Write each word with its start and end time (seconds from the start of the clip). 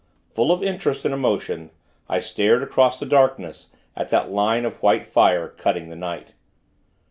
Full 0.33 0.51
of 0.51 0.63
interest 0.63 1.05
and 1.05 1.13
emotion, 1.13 1.69
I 2.09 2.21
stared, 2.21 2.63
across 2.63 2.99
the 2.99 3.05
darkness, 3.05 3.67
at 3.95 4.09
that 4.09 4.31
line 4.31 4.65
of 4.65 4.81
white 4.81 5.05
fire, 5.05 5.47
cutting 5.49 5.89
the 5.89 5.95
night. 5.95 6.33